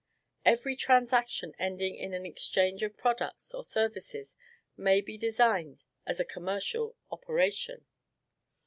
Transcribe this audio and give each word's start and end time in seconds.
Every 0.43 0.75
transaction 0.75 1.53
ending 1.59 1.95
in 1.95 2.11
an 2.15 2.25
exchange 2.25 2.81
of 2.81 2.97
products 2.97 3.53
or 3.53 3.63
services 3.63 4.33
may 4.75 4.99
be 4.99 5.15
designated 5.15 5.83
as 6.07 6.19
a 6.19 6.25
COMMERCIAL 6.25 6.95
OPERATION. 7.11 7.85